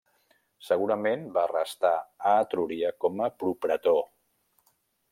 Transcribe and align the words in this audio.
Segurament 0.69 1.27
va 1.35 1.43
restar 1.51 1.93
a 2.31 2.33
Etrúria 2.47 2.93
com 3.07 3.25
a 3.27 3.31
propretor. 3.45 4.05